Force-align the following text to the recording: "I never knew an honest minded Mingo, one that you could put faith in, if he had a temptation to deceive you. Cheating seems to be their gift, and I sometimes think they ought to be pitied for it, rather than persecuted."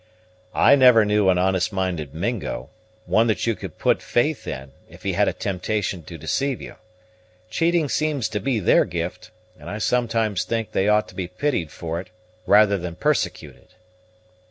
"I 0.55 0.75
never 0.75 1.05
knew 1.05 1.29
an 1.29 1.37
honest 1.37 1.71
minded 1.71 2.11
Mingo, 2.11 2.71
one 3.05 3.27
that 3.27 3.45
you 3.45 3.53
could 3.55 3.77
put 3.77 4.01
faith 4.01 4.47
in, 4.47 4.71
if 4.89 5.03
he 5.03 5.13
had 5.13 5.27
a 5.27 5.31
temptation 5.31 6.01
to 6.05 6.17
deceive 6.17 6.59
you. 6.59 6.77
Cheating 7.51 7.87
seems 7.87 8.27
to 8.29 8.39
be 8.39 8.57
their 8.57 8.83
gift, 8.83 9.29
and 9.59 9.69
I 9.69 9.77
sometimes 9.77 10.43
think 10.43 10.71
they 10.71 10.87
ought 10.87 11.07
to 11.09 11.15
be 11.15 11.27
pitied 11.27 11.69
for 11.69 11.99
it, 11.99 12.09
rather 12.47 12.79
than 12.79 12.95
persecuted." 12.95 13.75